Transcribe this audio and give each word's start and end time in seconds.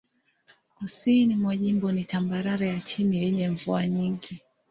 Kusini 0.77 1.35
mwa 1.35 1.57
jimbo 1.57 1.91
ni 1.91 2.03
tambarare 2.03 2.67
ya 2.67 2.79
chini 2.79 3.17
yenye 3.17 3.49
mvua 3.49 3.87
nyingi. 3.87 4.41